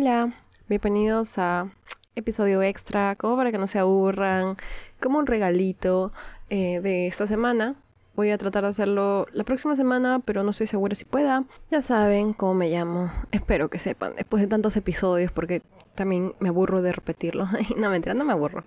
[0.00, 0.32] Hola,
[0.68, 1.72] bienvenidos a
[2.14, 4.56] episodio extra, como para que no se aburran,
[5.00, 6.12] como un regalito
[6.50, 7.74] eh, de esta semana.
[8.14, 11.46] Voy a tratar de hacerlo la próxima semana, pero no estoy segura si pueda.
[11.72, 13.10] Ya saben cómo me llamo.
[13.32, 15.62] Espero que sepan después de tantos episodios, porque
[15.96, 17.48] también me aburro de repetirlo.
[17.76, 18.62] no, mentira, no me aburro.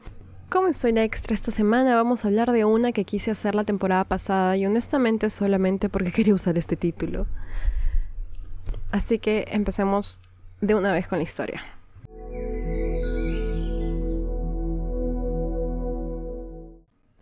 [0.50, 4.04] Como historia extra esta semana vamos a hablar de una que quise hacer la temporada
[4.04, 7.26] pasada y honestamente solamente porque quería usar este título.
[8.92, 10.20] Así que empecemos
[10.62, 11.62] de una vez con la historia.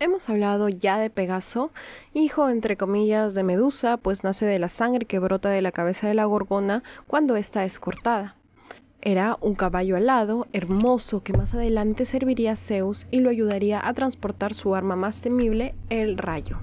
[0.02, 1.72] Hemos hablado ya de Pegaso,
[2.14, 6.08] hijo entre comillas de Medusa, pues nace de la sangre que brota de la cabeza
[6.08, 8.36] de la gorgona cuando ésta es cortada.
[9.02, 13.94] Era un caballo alado, hermoso, que más adelante serviría a Zeus y lo ayudaría a
[13.94, 16.60] transportar su arma más temible, el rayo.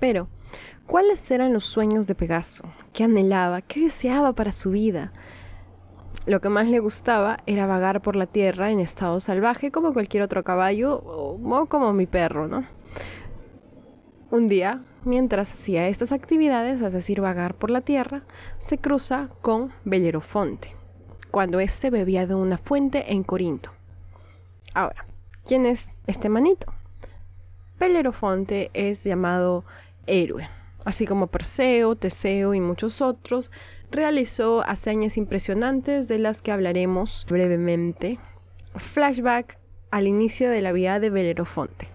[0.00, 0.28] Pero,
[0.86, 2.64] ¿cuáles eran los sueños de Pegaso?
[2.92, 3.62] ¿Qué anhelaba?
[3.62, 5.12] ¿Qué deseaba para su vida?
[6.26, 10.22] Lo que más le gustaba era vagar por la tierra en estado salvaje como cualquier
[10.22, 12.66] otro caballo o como mi perro, ¿no?
[14.30, 18.22] Un día, mientras hacía estas actividades, es decir, vagar por la tierra,
[18.58, 20.74] se cruza con Bellerofonte,
[21.30, 23.70] cuando éste bebía de una fuente en Corinto.
[24.74, 25.06] Ahora,
[25.44, 26.72] ¿quién es este manito?
[27.78, 29.64] Bellerofonte es llamado
[30.08, 30.48] héroe,
[30.86, 33.50] así como Perseo, Teseo y muchos otros,
[33.90, 38.18] realizó hazañas impresionantes de las que hablaremos brevemente.
[38.76, 39.58] Flashback
[39.90, 41.88] al inicio de la vida de Belerofonte.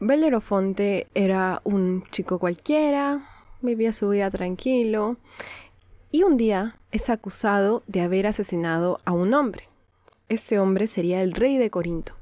[0.00, 3.28] Belerofonte era un chico cualquiera,
[3.60, 5.18] vivía su vida tranquilo
[6.10, 9.68] y un día es acusado de haber asesinado a un hombre.
[10.30, 12.14] Este hombre sería el rey de Corinto.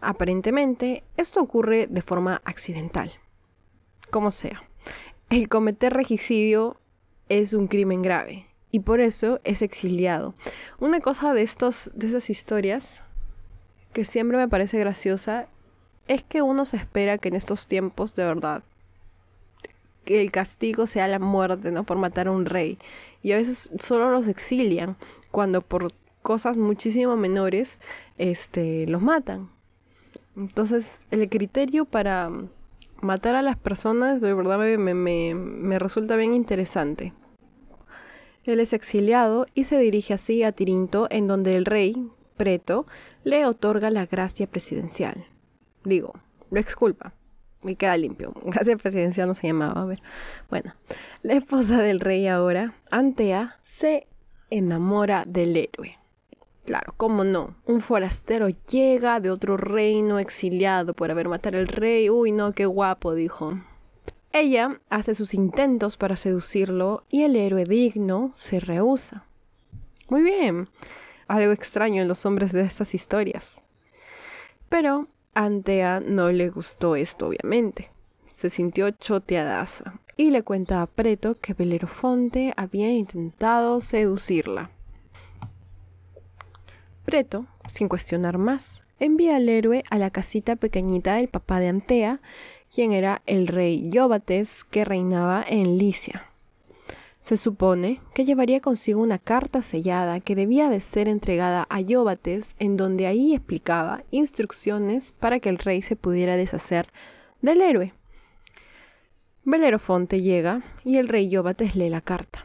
[0.00, 3.12] Aparentemente, esto ocurre de forma accidental.
[4.10, 4.67] Como sea,
[5.30, 6.80] el cometer regicidio
[7.28, 10.34] es un crimen grave y por eso es exiliado.
[10.78, 13.04] Una cosa de, estos, de esas historias
[13.92, 15.48] que siempre me parece graciosa
[16.06, 18.62] es que uno se espera que en estos tiempos de verdad
[20.04, 21.84] que el castigo sea la muerte, ¿no?
[21.84, 22.78] Por matar a un rey.
[23.22, 24.96] Y a veces solo los exilian
[25.30, 27.78] cuando por cosas muchísimo menores
[28.16, 29.50] este, los matan.
[30.34, 32.30] Entonces, el criterio para
[33.00, 37.12] matar a las personas de verdad me, me, me resulta bien interesante.
[38.44, 42.86] Él es exiliado y se dirige así a Tirinto, en donde el rey, Preto,
[43.24, 45.26] le otorga la gracia presidencial.
[45.84, 46.14] Digo,
[46.50, 47.12] lo exculpa.
[47.62, 48.32] Y queda limpio.
[48.44, 49.82] Gracia presidencial no se llamaba.
[49.82, 50.00] A ver.
[50.48, 50.74] Bueno,
[51.22, 54.06] la esposa del rey ahora, Antea, se
[54.48, 55.97] enamora del héroe.
[56.68, 57.54] Claro, cómo no.
[57.64, 62.10] Un forastero llega de otro reino exiliado por haber matado al rey.
[62.10, 63.58] Uy, no, qué guapo, dijo.
[64.32, 69.24] Ella hace sus intentos para seducirlo y el héroe digno se rehúsa.
[70.10, 70.68] Muy bien,
[71.26, 73.62] algo extraño en los hombres de estas historias.
[74.68, 77.90] Pero Antea no le gustó esto, obviamente.
[78.28, 84.70] Se sintió choteadaza y le cuenta a Preto que Belerofonte había intentado seducirla.
[87.08, 92.20] Preto, sin cuestionar más, envía al héroe a la casita pequeñita del papá de Antea
[92.70, 96.26] quien era el rey Yóbates que reinaba en Licia.
[97.22, 102.56] Se supone que llevaría consigo una carta sellada que debía de ser entregada a Yóbates,
[102.58, 106.88] en donde ahí explicaba instrucciones para que el rey se pudiera deshacer
[107.40, 107.94] del héroe.
[109.44, 112.44] Belerofonte llega y el rey Yóbates lee la carta.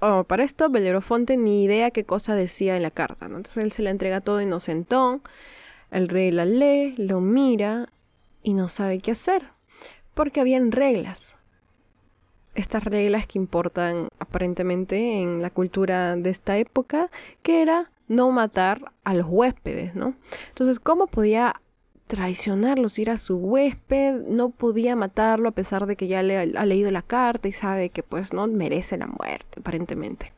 [0.00, 3.82] Oh, para esto Belerofonte ni idea qué cosa decía en la carta, entonces él se
[3.82, 5.22] la entrega todo inocentón,
[5.90, 7.88] el rey la lee, lo mira
[8.42, 9.42] y no sabe qué hacer,
[10.14, 11.36] porque habían reglas.
[12.54, 17.10] Estas reglas que importan aparentemente en la cultura de esta época,
[17.42, 20.14] que era no matar a los huéspedes, ¿no?
[20.48, 21.60] Entonces, ¿cómo podía
[22.06, 24.14] traicionarlos, ir a su huésped?
[24.28, 27.90] No podía matarlo a pesar de que ya le ha leído la carta y sabe
[27.90, 30.32] que pues no merece la muerte, aparentemente.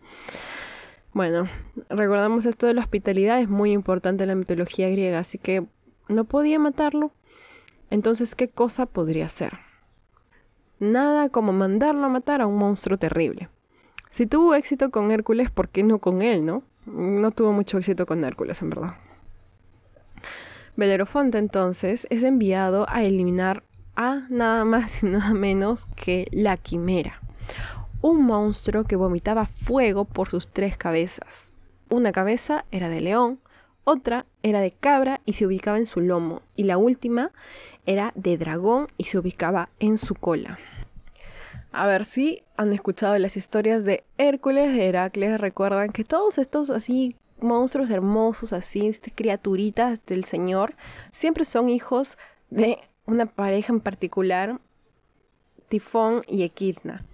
[1.12, 1.49] Bueno,
[1.88, 5.65] recordamos esto de la hospitalidad, es muy importante en la mitología griega, así que
[6.09, 7.12] no podía matarlo,
[7.91, 9.59] entonces, ¿qué cosa podría ser?
[10.79, 13.49] Nada como mandarlo a matar a un monstruo terrible.
[14.11, 16.62] Si tuvo éxito con Hércules, ¿por qué no con él, no?
[16.87, 18.94] No tuvo mucho éxito con Hércules, en verdad.
[20.79, 23.65] Belerofonte entonces es enviado a eliminar
[23.97, 27.21] a nada más y nada menos que la quimera,
[28.01, 31.53] un monstruo que vomitaba fuego por sus tres cabezas.
[31.91, 33.41] Una cabeza era de león,
[33.83, 37.33] otra era de cabra y se ubicaba en su lomo, y la última
[37.85, 40.61] era de dragón y se ubicaba en su cola.
[41.73, 46.71] A ver si han escuchado las historias de Hércules, de Heracles, recuerdan que todos estos
[46.71, 50.75] así monstruos hermosos, así, este, criaturitas del Señor,
[51.12, 52.19] siempre son hijos
[52.50, 54.61] de una pareja en particular,
[55.69, 57.05] Tifón y Equidna.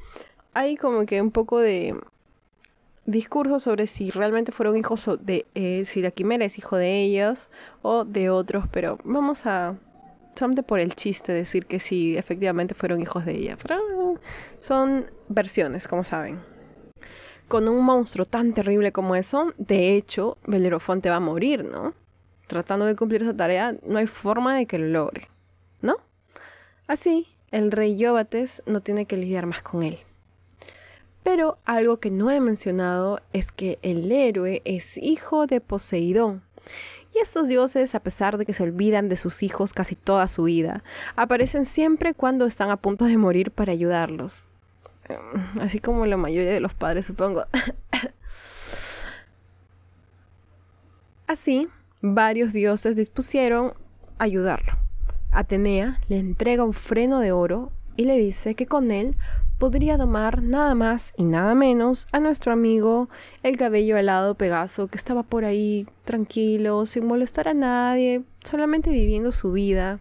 [0.55, 1.97] Hay como que un poco de
[3.07, 7.51] discurso sobre si realmente fueron hijos de, eh, si la quimera es hijo de ellos
[7.83, 9.77] o de otros, pero vamos a
[10.35, 13.57] solamente por el chiste decir que sí, efectivamente fueron hijos de ella.
[13.61, 14.19] Pero
[14.59, 16.54] son versiones, como saben.
[17.49, 21.95] Con un monstruo tan terrible como eso, de hecho, Belerofonte va a morir, ¿no?
[22.47, 25.29] Tratando de cumplir esa tarea, no hay forma de que lo logre,
[25.83, 25.97] ¿no?
[26.87, 29.99] Así, el rey Yóbates no tiene que lidiar más con él.
[31.23, 36.43] Pero algo que no he mencionado es que el héroe es hijo de Poseidón
[37.15, 40.45] y estos dioses, a pesar de que se olvidan de sus hijos casi toda su
[40.45, 40.83] vida,
[41.15, 44.45] aparecen siempre cuando están a punto de morir para ayudarlos.
[45.09, 47.45] Mm, así como la mayoría de los padres, supongo.
[51.27, 51.69] Así,
[52.03, 53.73] varios dioses dispusieron
[54.19, 54.75] ayudarlo.
[55.31, 59.17] Atenea le entrega un freno de oro y le dice que con él
[59.59, 63.09] podría domar nada más y nada menos a nuestro amigo
[63.43, 69.33] el cabello helado Pegaso que estaba por ahí tranquilo, sin molestar a nadie, solamente viviendo
[69.33, 70.01] su vida.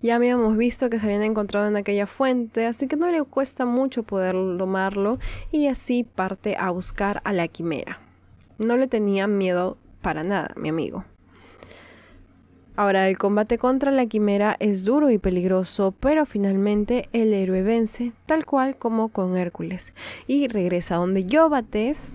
[0.00, 3.66] Ya habíamos visto que se habían encontrado en aquella fuente, así que no le cuesta
[3.66, 5.18] mucho poder domarlo
[5.50, 7.98] y así parte a buscar a la quimera.
[8.58, 11.04] No le tenía miedo para nada, mi amigo.
[12.76, 18.12] Ahora, el combate contra la quimera es duro y peligroso, pero finalmente el héroe vence,
[18.24, 19.92] tal cual como con Hércules,
[20.28, 22.14] y regresa donde Yóbates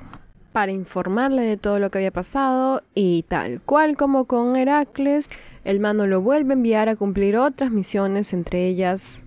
[0.53, 5.29] para informarle de todo lo que había pasado, y tal cual como con Heracles,
[5.63, 9.23] el mano lo vuelve a enviar a cumplir otras misiones, entre ellas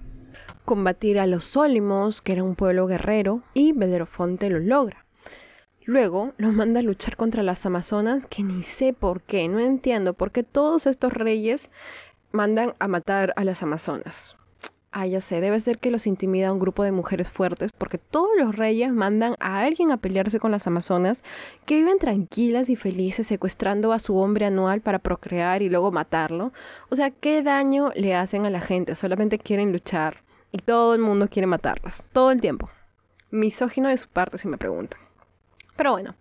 [0.66, 5.06] combatir a los Sólimos, que era un pueblo guerrero, y Belerofonte lo logra.
[5.84, 10.14] Luego los manda a luchar contra las Amazonas, que ni sé por qué, no entiendo
[10.14, 11.70] por qué todos estos reyes
[12.32, 14.36] mandan a matar a las Amazonas.
[14.98, 18.31] Ah, ya sé, debe ser que los intimida un grupo de mujeres fuertes, porque todos
[18.38, 21.22] los reyes mandan a alguien a pelearse con las Amazonas,
[21.66, 26.50] que viven tranquilas y felices secuestrando a su hombre anual para procrear y luego matarlo.
[26.88, 28.94] O sea, ¿qué daño le hacen a la gente?
[28.94, 32.70] Solamente quieren luchar y todo el mundo quiere matarlas, todo el tiempo.
[33.31, 34.99] Misógino de su parte, si me preguntan.
[35.76, 36.14] Pero bueno,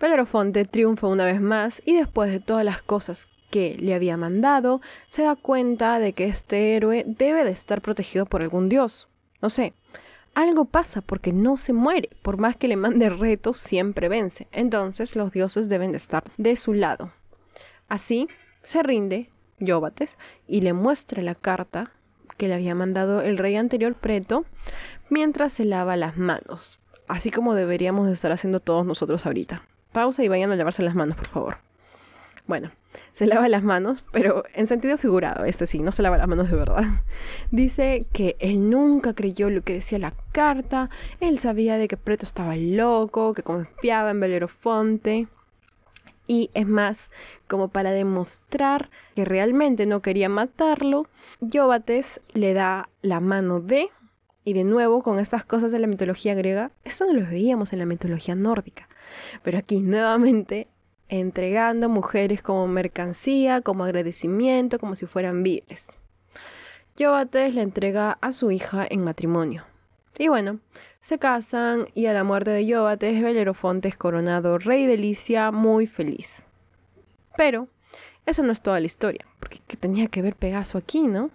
[0.00, 4.80] Belerofonte triunfa una vez más y después de todas las cosas que le había mandado,
[5.06, 9.06] se da cuenta de que este héroe debe de estar protegido por algún dios.
[9.40, 9.74] No sé,
[10.34, 14.48] algo pasa porque no se muere, por más que le mande retos, siempre vence.
[14.50, 17.12] Entonces los dioses deben de estar de su lado.
[17.86, 18.26] Así
[18.64, 19.30] se rinde
[19.60, 20.18] Yóbates
[20.48, 21.92] y le muestra la carta
[22.36, 24.46] que le había mandado el rey anterior Preto
[25.10, 29.62] mientras se lava las manos así como deberíamos de estar haciendo todos nosotros ahorita.
[29.92, 31.63] Pausa y vayan a lavarse las manos, por favor.
[32.46, 32.72] Bueno,
[33.14, 36.50] se lava las manos, pero en sentido figurado, este sí, no se lava las manos
[36.50, 36.84] de verdad.
[37.50, 42.26] Dice que él nunca creyó lo que decía la carta, él sabía de que Preto
[42.26, 45.28] estaba loco, que confiaba en Belerofonte.
[46.26, 47.10] Y es más,
[47.46, 51.06] como para demostrar que realmente no quería matarlo,
[51.40, 53.90] Yóbates le da la mano de
[54.46, 57.78] y de nuevo, con estas cosas de la mitología griega, esto no lo veíamos en
[57.78, 58.88] la mitología nórdica.
[59.42, 60.68] Pero aquí nuevamente
[61.20, 65.96] entregando mujeres como mercancía, como agradecimiento, como si fueran viles.
[66.96, 69.64] Yobates le entrega a su hija en matrimonio.
[70.18, 70.60] Y bueno,
[71.00, 75.86] se casan y a la muerte de Yobates, Belerofonte es coronado rey de Licia muy
[75.86, 76.46] feliz.
[77.36, 77.68] Pero
[78.26, 81.30] esa no es toda la historia, porque tenía que ver Pegaso aquí, ¿no?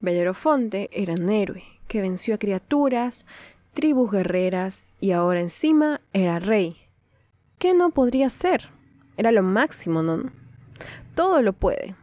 [0.00, 3.24] Belerofonte era un héroe que venció a criaturas,
[3.72, 6.85] tribus guerreras y ahora encima era rey.
[7.66, 8.68] ¿Qué no podría ser?
[9.16, 10.30] Era lo máximo, ¿no?
[11.16, 11.96] Todo lo puede.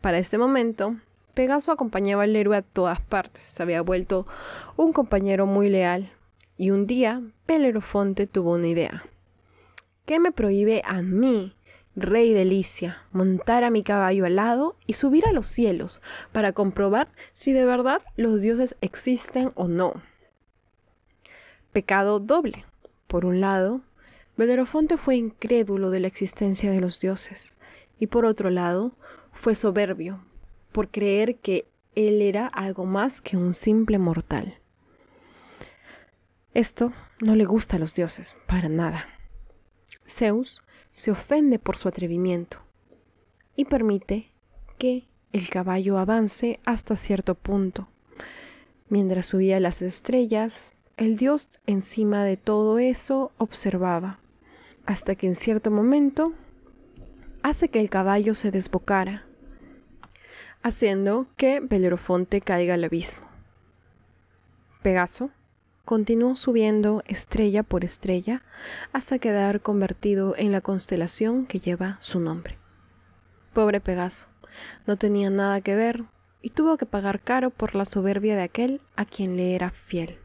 [0.00, 0.96] Para este momento,
[1.34, 3.44] Pegaso acompañaba al héroe a todas partes.
[3.44, 4.26] Se había vuelto
[4.74, 6.10] un compañero muy leal.
[6.56, 9.04] Y un día, Belerofonte tuvo una idea.
[10.04, 11.54] ¿Qué me prohíbe a mí
[11.94, 16.02] rey de Licia, montar a mi caballo al lado y subir a los cielos
[16.32, 20.02] para comprobar si de verdad los dioses existen o no.
[21.72, 22.64] Pecado doble.
[23.06, 23.82] Por un lado,
[24.36, 27.54] Belerofonte fue incrédulo de la existencia de los dioses
[27.98, 28.96] y por otro lado,
[29.32, 30.24] fue soberbio
[30.72, 34.58] por creer que él era algo más que un simple mortal.
[36.52, 39.06] Esto no le gusta a los dioses, para nada.
[40.06, 42.58] Zeus se ofende por su atrevimiento
[43.56, 44.30] y permite
[44.78, 47.88] que el caballo avance hasta cierto punto,
[48.88, 54.20] Mientras subía las estrellas, el dios encima de todo eso observaba,
[54.86, 56.32] hasta que en cierto momento
[57.42, 59.24] hace que el caballo se desbocara,
[60.62, 63.26] haciendo que Belerofonte caiga al abismo.
[64.82, 65.30] Pegaso
[65.84, 68.42] continuó subiendo estrella por estrella
[68.92, 72.58] hasta quedar convertido en la constelación que lleva su nombre.
[73.52, 74.26] Pobre Pegaso,
[74.86, 76.04] no tenía nada que ver
[76.40, 80.18] y tuvo que pagar caro por la soberbia de aquel a quien le era fiel.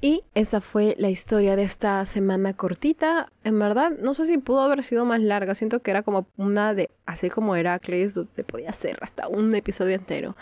[0.00, 3.32] Y esa fue la historia de esta semana cortita.
[3.42, 5.56] En verdad, no sé si pudo haber sido más larga.
[5.56, 9.96] Siento que era como una de, así como Heracles, donde podía ser hasta un episodio
[9.96, 10.36] entero.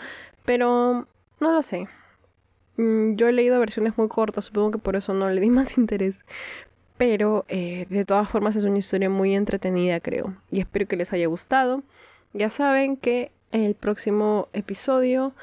[0.45, 1.07] Pero
[1.39, 1.87] no lo sé.
[2.77, 5.77] Mm, yo he leído versiones muy cortas, supongo que por eso no le di más
[5.79, 6.23] interés.
[6.97, 10.35] Pero eh, de todas formas es una historia muy entretenida, creo.
[10.51, 11.81] Y espero que les haya gustado.
[12.33, 15.33] Ya saben que el próximo episodio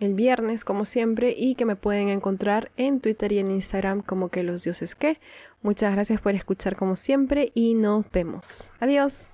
[0.00, 4.28] el viernes como siempre y que me pueden encontrar en Twitter y en Instagram como
[4.30, 5.20] que los dioses que.
[5.62, 8.70] Muchas gracias por escuchar como siempre y nos vemos.
[8.80, 9.30] Adiós.